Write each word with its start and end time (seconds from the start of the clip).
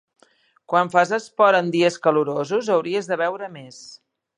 Quan 0.73 0.89
fas 0.95 1.11
esport 1.19 1.59
en 1.59 1.71
dies 1.77 2.01
calorosos 2.09 2.75
hauries 2.79 3.13
de 3.13 3.23
beure 3.25 3.57
més. 3.61 3.85